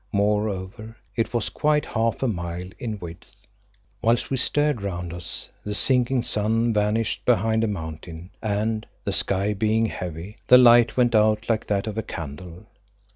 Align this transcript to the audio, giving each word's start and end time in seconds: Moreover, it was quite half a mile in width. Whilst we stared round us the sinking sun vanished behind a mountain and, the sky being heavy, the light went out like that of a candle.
Moreover, 0.13 0.97
it 1.15 1.31
was 1.31 1.49
quite 1.49 1.85
half 1.85 2.23
a 2.23 2.27
mile 2.27 2.67
in 2.79 2.97
width. 2.97 3.45
Whilst 4.01 4.31
we 4.31 4.37
stared 4.37 4.81
round 4.81 5.13
us 5.13 5.51
the 5.63 5.75
sinking 5.75 6.23
sun 6.23 6.73
vanished 6.73 7.23
behind 7.23 7.63
a 7.63 7.67
mountain 7.67 8.31
and, 8.41 8.87
the 9.03 9.13
sky 9.13 9.53
being 9.53 9.85
heavy, 9.85 10.37
the 10.47 10.57
light 10.57 10.97
went 10.97 11.13
out 11.13 11.47
like 11.47 11.67
that 11.67 11.85
of 11.85 11.99
a 11.99 12.01
candle. 12.01 12.65